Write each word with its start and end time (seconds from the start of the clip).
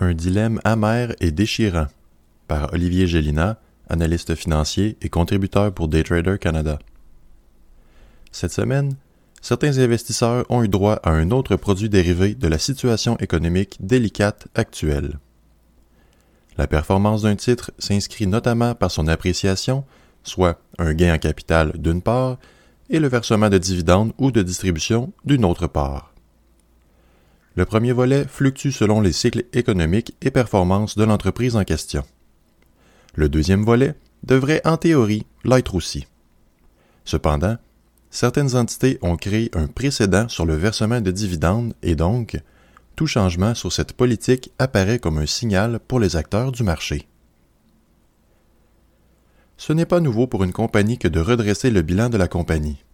Un 0.00 0.14
dilemme 0.14 0.60
amer 0.62 1.14
et 1.20 1.32
déchirant 1.32 1.88
par 2.46 2.72
Olivier 2.72 3.08
Gélina, 3.08 3.58
analyste 3.88 4.36
financier 4.36 4.96
et 5.02 5.08
contributeur 5.08 5.72
pour 5.72 5.88
Daytrader 5.88 6.38
Canada. 6.38 6.78
Cette 8.30 8.52
semaine, 8.52 8.94
certains 9.40 9.78
investisseurs 9.78 10.46
ont 10.50 10.62
eu 10.62 10.68
droit 10.68 11.00
à 11.02 11.10
un 11.10 11.32
autre 11.32 11.56
produit 11.56 11.88
dérivé 11.88 12.36
de 12.36 12.46
la 12.46 12.58
situation 12.58 13.16
économique 13.18 13.76
délicate 13.80 14.46
actuelle. 14.54 15.18
La 16.56 16.68
performance 16.68 17.22
d'un 17.22 17.36
titre 17.36 17.72
s'inscrit 17.78 18.28
notamment 18.28 18.76
par 18.76 18.92
son 18.92 19.08
appréciation, 19.08 19.84
soit 20.22 20.60
un 20.78 20.94
gain 20.94 21.14
en 21.14 21.18
capital 21.18 21.72
d'une 21.76 22.02
part, 22.02 22.38
et 22.88 23.00
le 23.00 23.08
versement 23.08 23.50
de 23.50 23.58
dividendes 23.58 24.12
ou 24.18 24.30
de 24.30 24.42
distribution 24.42 25.12
d'une 25.24 25.44
autre 25.44 25.66
part. 25.66 26.14
Le 27.58 27.64
premier 27.64 27.90
volet 27.90 28.24
fluctue 28.24 28.70
selon 28.70 29.00
les 29.00 29.10
cycles 29.10 29.42
économiques 29.52 30.14
et 30.22 30.30
performances 30.30 30.96
de 30.96 31.02
l'entreprise 31.02 31.56
en 31.56 31.64
question. 31.64 32.04
Le 33.16 33.28
deuxième 33.28 33.64
volet 33.64 33.96
devrait 34.22 34.60
en 34.64 34.76
théorie 34.76 35.26
l'être 35.42 35.74
aussi. 35.74 36.06
Cependant, 37.04 37.56
certaines 38.10 38.54
entités 38.54 39.00
ont 39.02 39.16
créé 39.16 39.50
un 39.54 39.66
précédent 39.66 40.28
sur 40.28 40.46
le 40.46 40.54
versement 40.54 41.00
de 41.00 41.10
dividendes 41.10 41.74
et 41.82 41.96
donc, 41.96 42.40
tout 42.94 43.08
changement 43.08 43.56
sur 43.56 43.72
cette 43.72 43.92
politique 43.92 44.52
apparaît 44.60 45.00
comme 45.00 45.18
un 45.18 45.26
signal 45.26 45.80
pour 45.80 45.98
les 45.98 46.14
acteurs 46.14 46.52
du 46.52 46.62
marché. 46.62 47.08
Ce 49.56 49.72
n'est 49.72 49.84
pas 49.84 49.98
nouveau 49.98 50.28
pour 50.28 50.44
une 50.44 50.52
compagnie 50.52 50.96
que 50.96 51.08
de 51.08 51.18
redresser 51.18 51.72
le 51.72 51.82
bilan 51.82 52.08
de 52.08 52.18
la 52.18 52.28
compagnie. 52.28 52.84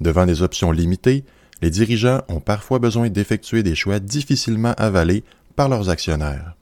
Devant 0.00 0.26
des 0.26 0.42
options 0.42 0.72
limitées, 0.72 1.24
les 1.62 1.70
dirigeants 1.70 2.22
ont 2.28 2.40
parfois 2.40 2.78
besoin 2.78 3.08
d'effectuer 3.10 3.62
des 3.62 3.74
choix 3.74 4.00
difficilement 4.00 4.74
avalés 4.76 5.24
par 5.56 5.68
leurs 5.68 5.90
actionnaires. 5.90 6.56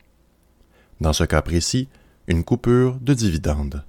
Dans 1.00 1.12
ce 1.12 1.24
cas 1.24 1.42
précis, 1.42 1.88
une 2.26 2.44
coupure 2.44 2.98
de 3.00 3.14
dividendes. 3.14 3.84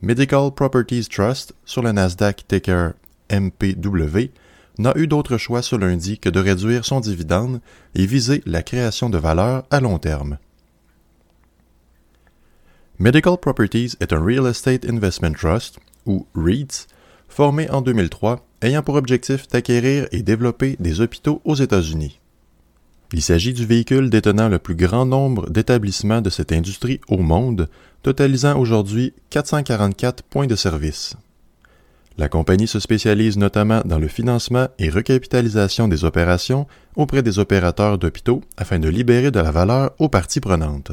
Medical 0.00 0.52
Properties 0.54 1.08
Trust 1.08 1.54
sur 1.64 1.82
le 1.82 1.92
Nasdaq 1.92 2.46
ticker 2.46 2.92
MPW 3.30 4.30
n'a 4.78 4.96
eu 4.96 5.08
d'autre 5.08 5.36
choix 5.38 5.60
ce 5.60 5.74
lundi 5.74 6.18
que 6.18 6.28
de 6.28 6.38
réduire 6.38 6.84
son 6.84 7.00
dividende 7.00 7.60
et 7.96 8.06
viser 8.06 8.42
la 8.46 8.62
création 8.62 9.10
de 9.10 9.18
valeur 9.18 9.64
à 9.70 9.80
long 9.80 9.98
terme. 9.98 10.38
Medical 13.00 13.36
Properties 13.38 13.96
est 14.00 14.12
un 14.12 14.24
Real 14.24 14.46
Estate 14.46 14.84
Investment 14.84 15.32
Trust, 15.32 15.78
ou 16.06 16.26
REITs, 16.34 16.86
formé 17.28 17.68
en 17.70 17.82
2003 17.82 18.47
ayant 18.62 18.82
pour 18.82 18.96
objectif 18.96 19.48
d'acquérir 19.48 20.08
et 20.12 20.22
développer 20.22 20.76
des 20.80 21.00
hôpitaux 21.00 21.40
aux 21.44 21.54
États-Unis. 21.54 22.20
Il 23.12 23.22
s'agit 23.22 23.54
du 23.54 23.64
véhicule 23.64 24.10
détenant 24.10 24.48
le 24.48 24.58
plus 24.58 24.74
grand 24.74 25.06
nombre 25.06 25.48
d'établissements 25.48 26.20
de 26.20 26.28
cette 26.28 26.52
industrie 26.52 27.00
au 27.08 27.18
monde, 27.18 27.68
totalisant 28.02 28.58
aujourd'hui 28.58 29.14
444 29.30 30.22
points 30.24 30.46
de 30.46 30.56
service. 30.56 31.16
La 32.18 32.28
compagnie 32.28 32.66
se 32.66 32.80
spécialise 32.80 33.38
notamment 33.38 33.80
dans 33.84 33.98
le 33.98 34.08
financement 34.08 34.66
et 34.78 34.90
recapitalisation 34.90 35.86
des 35.86 36.04
opérations 36.04 36.66
auprès 36.96 37.22
des 37.22 37.38
opérateurs 37.38 37.96
d'hôpitaux 37.96 38.42
afin 38.56 38.80
de 38.80 38.88
libérer 38.88 39.30
de 39.30 39.38
la 39.38 39.52
valeur 39.52 39.92
aux 39.98 40.08
parties 40.08 40.40
prenantes. 40.40 40.90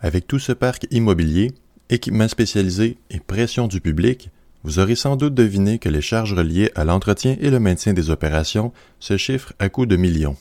Avec 0.00 0.26
tout 0.26 0.40
ce 0.40 0.52
parc 0.52 0.88
immobilier, 0.90 1.52
équipements 1.90 2.26
spécialisés 2.26 2.98
et 3.08 3.20
pression 3.20 3.68
du 3.68 3.80
public, 3.80 4.30
vous 4.64 4.78
aurez 4.78 4.94
sans 4.94 5.16
doute 5.16 5.34
deviné 5.34 5.78
que 5.78 5.88
les 5.88 6.00
charges 6.00 6.34
reliées 6.34 6.70
à 6.74 6.84
l'entretien 6.84 7.36
et 7.40 7.50
le 7.50 7.58
maintien 7.58 7.92
des 7.92 8.10
opérations 8.10 8.72
se 9.00 9.16
chiffrent 9.16 9.52
à 9.58 9.68
coût 9.68 9.86
de 9.86 9.96
millions. 9.96 10.36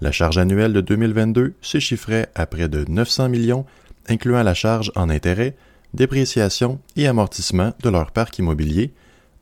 La 0.00 0.10
charge 0.10 0.38
annuelle 0.38 0.72
de 0.72 0.80
2022 0.80 1.54
se 1.60 1.78
chiffrait 1.78 2.28
à 2.34 2.46
près 2.46 2.68
de 2.68 2.84
900 2.88 3.28
millions, 3.28 3.64
incluant 4.08 4.42
la 4.42 4.54
charge 4.54 4.90
en 4.96 5.08
intérêt, 5.08 5.54
dépréciation 5.94 6.80
et 6.96 7.06
amortissement 7.06 7.72
de 7.82 7.88
leur 7.88 8.10
parc 8.10 8.38
immobilier 8.38 8.92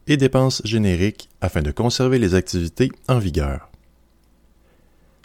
et 0.06 0.16
dépenses 0.16 0.60
génériques 0.64 1.30
afin 1.40 1.62
de 1.62 1.70
conserver 1.70 2.18
les 2.18 2.34
activités 2.34 2.92
en 3.08 3.18
vigueur. 3.18 3.70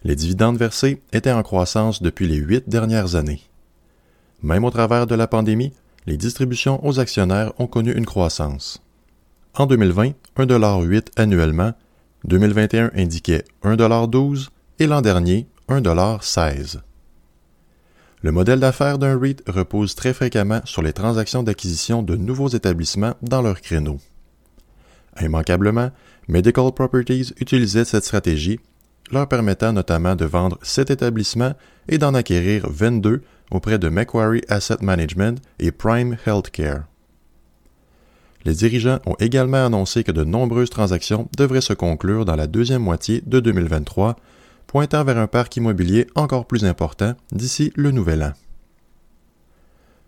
Les 0.04 0.16
dividendes 0.16 0.58
versés 0.58 1.02
étaient 1.12 1.32
en 1.32 1.44
croissance 1.44 2.02
depuis 2.02 2.28
les 2.28 2.38
huit 2.38 2.70
dernières 2.70 3.16
années. 3.16 3.42
Même 4.42 4.64
au 4.64 4.70
travers 4.70 5.08
de 5.08 5.16
la 5.16 5.28
pandémie, 5.28 5.74
les 6.08 6.18
distributions 6.18 6.84
aux 6.88 7.00
actionnaires 7.00 7.52
ont 7.60 7.68
connu 7.68 7.92
une 7.92 8.06
croissance. 8.06 8.82
En 9.54 9.66
2020, 9.66 10.14
1,8$ 10.38 11.10
annuellement, 11.18 11.74
2021 12.24 12.92
indiquait 12.96 13.44
1,12$ 13.64 14.48
et 14.80 14.88
l'an 14.88 15.02
dernier 15.02 15.48
1,16$. 15.68 16.80
Le 18.24 18.32
modèle 18.32 18.60
d'affaires 18.60 18.98
d'un 18.98 19.20
REIT 19.20 19.44
repose 19.48 19.96
très 19.96 20.14
fréquemment 20.14 20.62
sur 20.64 20.82
les 20.82 20.94
transactions 20.94 21.44
d'acquisition 21.44 22.02
de 22.02 22.16
nouveaux 22.16 22.48
établissements 22.48 23.14
dans 23.22 23.42
leur 23.42 23.62
créneau. 23.62 24.00
Immanquablement, 25.22 25.92
Medical 26.28 26.72
Properties 26.74 27.34
utilisait 27.40 27.86
cette 27.86 28.06
stratégie, 28.06 28.60
leur 29.12 29.28
permettant 29.28 29.74
notamment 29.74 30.16
de 30.16 30.26
vendre 30.26 30.58
sept 30.62 30.90
établissements 30.90 31.54
et 31.90 31.98
d'en 31.98 32.14
acquérir 32.14 32.68
22 32.70 33.22
auprès 33.52 33.80
de 33.80 33.90
Macquarie 33.90 34.44
Asset 34.50 34.78
Management 34.82 35.42
et 35.60 35.72
Prime 35.72 36.18
Healthcare. 36.26 36.84
Les 38.46 38.54
dirigeants 38.54 39.00
ont 39.06 39.16
également 39.20 39.66
annoncé 39.66 40.04
que 40.04 40.12
de 40.12 40.24
nombreuses 40.24 40.70
transactions 40.70 41.28
devraient 41.38 41.62
se 41.62 41.74
conclure 41.74 42.26
dans 42.26 42.36
la 42.36 42.48
deuxième 42.48 42.82
moitié 42.82 43.22
de 43.26 43.40
2023 43.40 44.16
pointant 44.68 45.04
vers 45.04 45.18
un 45.18 45.28
parc 45.28 45.56
immobilier 45.58 46.08
encore 46.16 46.46
plus 46.46 46.66
important 46.66 47.16
d'ici 47.32 47.72
le 47.76 47.92
nouvel 47.92 48.24
an. 48.24 48.34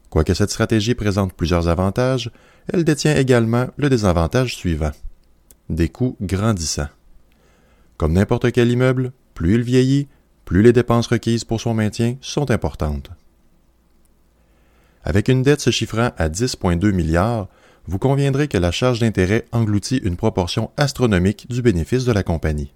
Quoique 0.09 0.33
cette 0.33 0.51
stratégie 0.51 0.95
présente 0.95 1.33
plusieurs 1.33 1.67
avantages, 1.67 2.31
elle 2.71 2.83
détient 2.83 3.15
également 3.15 3.67
le 3.77 3.89
désavantage 3.89 4.55
suivant. 4.55 4.91
Des 5.69 5.89
coûts 5.89 6.17
grandissants. 6.21 6.89
Comme 7.97 8.13
n'importe 8.13 8.51
quel 8.51 8.71
immeuble, 8.71 9.11
plus 9.33 9.55
il 9.55 9.61
vieillit, 9.61 10.07
plus 10.45 10.61
les 10.61 10.73
dépenses 10.73 11.07
requises 11.07 11.43
pour 11.43 11.61
son 11.61 11.73
maintien 11.73 12.15
sont 12.21 12.49
importantes. 12.49 13.11
Avec 15.09 15.27
une 15.27 15.41
dette 15.41 15.59
se 15.59 15.71
chiffrant 15.71 16.11
à 16.19 16.29
10,2 16.29 16.91
milliards, 16.91 17.47
vous 17.87 17.97
conviendrez 17.97 18.47
que 18.47 18.59
la 18.59 18.69
charge 18.69 18.99
d'intérêt 18.99 19.45
engloutit 19.51 19.97
une 19.97 20.17
proportion 20.17 20.69
astronomique 20.77 21.49
du 21.49 21.63
bénéfice 21.63 22.05
de 22.05 22.11
la 22.11 22.21
compagnie. 22.21 22.75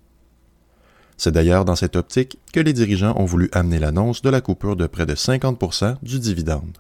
C'est 1.16 1.32
d'ailleurs 1.32 1.64
dans 1.64 1.76
cette 1.76 1.96
optique 1.96 2.40
que 2.52 2.60
les 2.60 2.74
dirigeants 2.74 3.16
ont 3.20 3.26
voulu 3.26 3.52
amener 3.52 3.78
l'annonce 3.78 4.24
de 4.24 4.32
la 4.32 4.42
coupure 4.42 4.76
de 4.76 4.88
près 4.88 5.06
de 5.06 5.14
50% 5.14 5.98
du 6.02 6.18
dividende. 6.18 6.80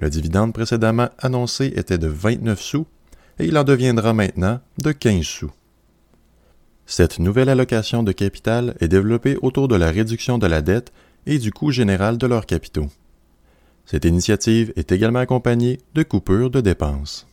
Le 0.00 0.10
dividende 0.10 0.52
précédemment 0.52 1.10
annoncé 1.20 1.72
était 1.76 1.96
de 1.96 2.08
29 2.08 2.60
sous 2.60 2.86
et 3.38 3.44
il 3.44 3.56
en 3.56 3.62
deviendra 3.62 4.12
maintenant 4.12 4.58
de 4.78 4.90
15 4.90 5.22
sous. 5.22 5.52
Cette 6.84 7.20
nouvelle 7.20 7.48
allocation 7.48 8.02
de 8.02 8.10
capital 8.10 8.74
est 8.80 8.88
développée 8.88 9.38
autour 9.40 9.68
de 9.68 9.76
la 9.76 9.92
réduction 9.92 10.36
de 10.36 10.48
la 10.48 10.62
dette 10.62 10.92
et 11.26 11.38
du 11.38 11.52
coût 11.52 11.70
général 11.70 12.18
de 12.18 12.26
leurs 12.26 12.46
capitaux. 12.46 12.90
Cette 13.86 14.04
initiative 14.04 14.72
est 14.76 14.90
également 14.90 15.20
accompagnée 15.20 15.78
de 15.94 16.02
coupures 16.02 16.50
de 16.50 16.60
dépenses. 16.60 17.26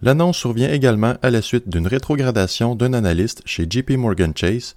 L'annonce 0.00 0.38
survient 0.38 0.72
également 0.72 1.14
à 1.22 1.30
la 1.30 1.42
suite 1.42 1.68
d'une 1.68 1.86
rétrogradation 1.86 2.74
d'un 2.74 2.92
analyste 2.92 3.42
chez 3.44 3.66
JP 3.70 3.90
Morgan 3.92 4.32
Chase 4.34 4.74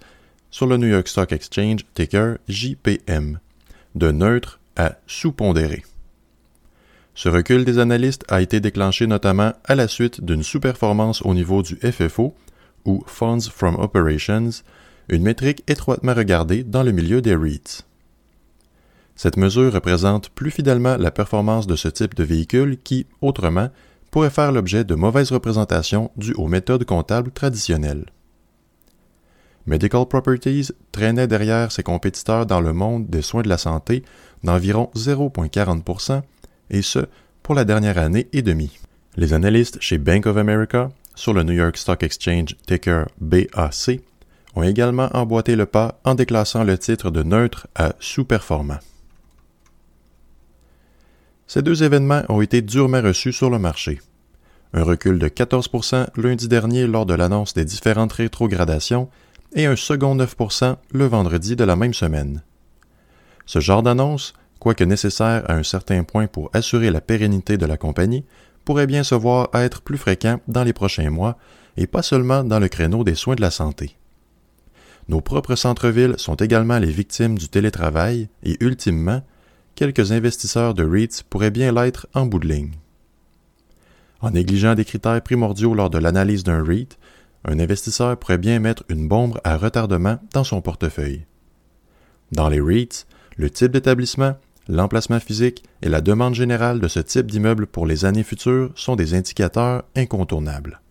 sur 0.51 0.67
le 0.67 0.77
New 0.77 0.87
York 0.87 1.07
Stock 1.07 1.31
Exchange 1.31 1.85
ticker 1.95 2.35
JPM, 2.47 3.39
de 3.95 4.11
neutre 4.11 4.59
à 4.75 4.97
sous-pondéré. 5.07 5.83
Ce 7.15 7.29
recul 7.29 7.63
des 7.63 7.79
analystes 7.79 8.25
a 8.27 8.41
été 8.41 8.59
déclenché 8.59 9.07
notamment 9.07 9.53
à 9.63 9.73
la 9.73 9.87
suite 9.87 10.23
d'une 10.23 10.43
sous-performance 10.43 11.21
au 11.23 11.33
niveau 11.33 11.63
du 11.63 11.77
FFO, 11.77 12.35
ou 12.83 13.03
Funds 13.07 13.49
from 13.49 13.75
Operations, 13.79 14.49
une 15.09 15.23
métrique 15.23 15.63
étroitement 15.67 16.13
regardée 16.13 16.63
dans 16.63 16.83
le 16.83 16.91
milieu 16.91 17.21
des 17.21 17.35
REITs. 17.35 17.85
Cette 19.15 19.37
mesure 19.37 19.73
représente 19.73 20.29
plus 20.29 20.51
fidèlement 20.51 20.97
la 20.97 21.11
performance 21.11 21.67
de 21.67 21.75
ce 21.75 21.87
type 21.87 22.15
de 22.15 22.23
véhicule 22.23 22.77
qui, 22.83 23.07
autrement, 23.21 23.69
pourrait 24.11 24.29
faire 24.29 24.51
l'objet 24.51 24.83
de 24.83 24.95
mauvaises 24.95 25.31
représentations 25.31 26.11
dues 26.17 26.33
aux 26.33 26.47
méthodes 26.47 26.85
comptables 26.85 27.31
traditionnelles. 27.31 28.05
Medical 29.65 30.05
Properties 30.05 30.71
traînait 30.91 31.27
derrière 31.27 31.71
ses 31.71 31.81
compétiteurs 31.81 32.45
dans 32.45 32.61
le 32.61 32.71
monde 32.71 33.07
des 33.07 33.21
soins 33.21 33.41
de 33.41 33.49
la 33.49 33.57
santé 33.57 34.03
d'environ 34.43 34.91
0,40% 34.95 36.21
et 36.69 36.81
ce, 36.81 36.99
pour 37.41 37.55
la 37.55 37.65
dernière 37.65 37.97
année 37.97 38.27
et 38.31 38.41
demie. 38.41 38.77
Les 39.17 39.33
analystes 39.33 39.81
chez 39.81 39.97
Bank 39.97 40.27
of 40.27 40.37
America, 40.37 40.89
sur 41.15 41.33
le 41.33 41.43
New 41.43 41.53
York 41.53 41.77
Stock 41.77 42.03
Exchange 42.03 42.55
ticker 42.67 43.05
BAC, 43.19 44.01
ont 44.55 44.63
également 44.63 45.09
emboîté 45.13 45.55
le 45.55 45.65
pas 45.65 45.99
en 46.03 46.15
déclassant 46.15 46.63
le 46.63 46.77
titre 46.77 47.11
de 47.11 47.23
neutre 47.23 47.67
à 47.75 47.93
sous-performant. 47.99 48.79
Ces 51.47 51.61
deux 51.61 51.83
événements 51.83 52.23
ont 52.29 52.41
été 52.41 52.61
durement 52.61 53.01
reçus 53.01 53.33
sur 53.33 53.49
le 53.49 53.59
marché. 53.59 54.01
Un 54.73 54.83
recul 54.83 55.19
de 55.19 55.27
14% 55.27 56.07
lundi 56.17 56.47
dernier 56.47 56.87
lors 56.87 57.05
de 57.05 57.13
l'annonce 57.13 57.53
des 57.53 57.65
différentes 57.65 58.13
rétrogradations 58.13 59.09
et 59.53 59.65
un 59.65 59.75
second 59.75 60.15
9% 60.15 60.75
le 60.91 61.05
vendredi 61.05 61.55
de 61.55 61.63
la 61.63 61.75
même 61.75 61.93
semaine. 61.93 62.43
Ce 63.45 63.59
genre 63.59 63.83
d'annonce, 63.83 64.33
quoique 64.59 64.83
nécessaire 64.83 65.49
à 65.49 65.53
un 65.53 65.63
certain 65.63 66.03
point 66.03 66.27
pour 66.27 66.49
assurer 66.53 66.89
la 66.89 67.01
pérennité 67.01 67.57
de 67.57 67.65
la 67.65 67.77
compagnie, 67.77 68.25
pourrait 68.65 68.87
bien 68.87 69.03
se 69.03 69.15
voir 69.15 69.49
être 69.53 69.81
plus 69.81 69.97
fréquent 69.97 70.39
dans 70.47 70.63
les 70.63 70.73
prochains 70.73 71.11
mois 71.11 71.37
et 71.77 71.87
pas 71.87 72.01
seulement 72.01 72.43
dans 72.43 72.59
le 72.59 72.67
créneau 72.67 73.03
des 73.03 73.15
soins 73.15 73.35
de 73.35 73.41
la 73.41 73.51
santé. 73.51 73.95
Nos 75.07 75.21
propres 75.21 75.55
centres-villes 75.55 76.15
sont 76.17 76.35
également 76.35 76.79
les 76.79 76.91
victimes 76.91 77.37
du 77.37 77.47
télétravail 77.47 78.27
et, 78.43 78.57
ultimement, 78.59 79.21
quelques 79.75 80.11
investisseurs 80.11 80.73
de 80.73 80.85
REITs 80.85 81.23
pourraient 81.29 81.51
bien 81.51 81.71
l'être 81.71 82.07
en 82.13 82.25
bout 82.25 82.39
de 82.39 82.47
ligne. 82.47 82.71
En 84.21 84.31
négligeant 84.31 84.73
des 84.73 84.85
critères 84.85 85.21
primordiaux 85.21 85.73
lors 85.73 85.89
de 85.89 85.97
l'analyse 85.97 86.43
d'un 86.43 86.63
REIT, 86.63 86.97
un 87.43 87.59
investisseur 87.59 88.17
pourrait 88.17 88.37
bien 88.37 88.59
mettre 88.59 88.83
une 88.89 89.07
bombe 89.07 89.39
à 89.43 89.57
retardement 89.57 90.17
dans 90.33 90.43
son 90.43 90.61
portefeuille. 90.61 91.25
Dans 92.31 92.49
les 92.49 92.61
REITs, 92.61 93.05
le 93.37 93.49
type 93.49 93.71
d'établissement, 93.71 94.35
l'emplacement 94.67 95.19
physique 95.19 95.63
et 95.81 95.89
la 95.89 96.01
demande 96.01 96.33
générale 96.33 96.79
de 96.79 96.87
ce 96.87 96.99
type 96.99 97.29
d'immeuble 97.29 97.67
pour 97.67 97.85
les 97.85 98.05
années 98.05 98.23
futures 98.23 98.71
sont 98.75 98.95
des 98.95 99.13
indicateurs 99.13 99.83
incontournables. 99.95 100.81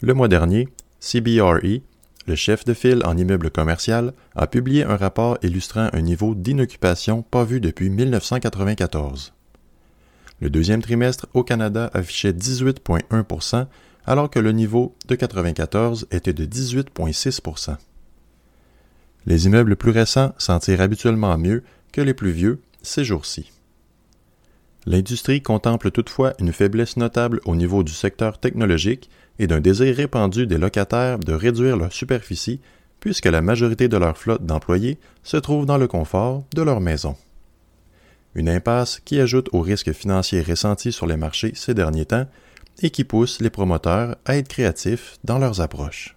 Le 0.00 0.14
mois 0.14 0.28
dernier, 0.28 0.68
CBRE, 0.98 1.82
le 2.26 2.34
chef 2.34 2.64
de 2.64 2.74
file 2.74 3.02
en 3.04 3.16
immeuble 3.16 3.50
commercial, 3.50 4.12
a 4.34 4.46
publié 4.46 4.84
un 4.84 4.96
rapport 4.96 5.38
illustrant 5.42 5.88
un 5.92 6.00
niveau 6.00 6.34
d'inoccupation 6.34 7.22
pas 7.22 7.44
vu 7.44 7.60
depuis 7.60 7.90
1994. 7.90 9.32
Le 10.40 10.50
deuxième 10.50 10.82
trimestre 10.82 11.26
au 11.34 11.44
Canada 11.44 11.90
affichait 11.94 12.32
18,1% 12.32 13.66
alors 14.06 14.30
que 14.30 14.38
le 14.38 14.52
niveau 14.52 14.94
de 15.08 15.14
94 15.14 16.06
était 16.10 16.32
de 16.32 16.44
18,6% 16.44 17.76
Les 19.26 19.46
immeubles 19.46 19.76
plus 19.76 19.90
récents 19.90 20.34
s'en 20.38 20.58
tirent 20.58 20.80
habituellement 20.80 21.38
mieux 21.38 21.62
que 21.92 22.00
les 22.00 22.14
plus 22.14 22.32
vieux 22.32 22.60
ces 22.82 23.04
jours-ci. 23.04 23.53
L'industrie 24.86 25.40
contemple 25.40 25.90
toutefois 25.90 26.34
une 26.38 26.52
faiblesse 26.52 26.96
notable 26.96 27.40
au 27.46 27.56
niveau 27.56 27.82
du 27.82 27.92
secteur 27.92 28.38
technologique 28.38 29.08
et 29.38 29.46
d'un 29.46 29.60
désir 29.60 29.96
répandu 29.96 30.46
des 30.46 30.58
locataires 30.58 31.18
de 31.18 31.32
réduire 31.32 31.76
leur 31.76 31.92
superficie 31.92 32.60
puisque 33.00 33.26
la 33.26 33.42
majorité 33.42 33.88
de 33.88 33.96
leur 33.96 34.16
flotte 34.16 34.44
d'employés 34.44 34.98
se 35.22 35.36
trouve 35.36 35.66
dans 35.66 35.78
le 35.78 35.88
confort 35.88 36.44
de 36.54 36.62
leur 36.62 36.80
maison. 36.80 37.16
Une 38.34 38.48
impasse 38.48 39.00
qui 39.04 39.20
ajoute 39.20 39.48
aux 39.52 39.60
risques 39.60 39.92
financiers 39.92 40.42
ressentis 40.42 40.92
sur 40.92 41.06
les 41.06 41.16
marchés 41.16 41.52
ces 41.54 41.74
derniers 41.74 42.06
temps 42.06 42.26
et 42.82 42.90
qui 42.90 43.04
pousse 43.04 43.40
les 43.40 43.50
promoteurs 43.50 44.16
à 44.24 44.36
être 44.36 44.48
créatifs 44.48 45.18
dans 45.22 45.38
leurs 45.38 45.60
approches. 45.60 46.16